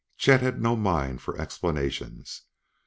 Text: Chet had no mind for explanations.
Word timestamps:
Chet 0.17 0.41
had 0.41 0.59
no 0.59 0.75
mind 0.75 1.21
for 1.21 1.37
explanations. 1.39 2.45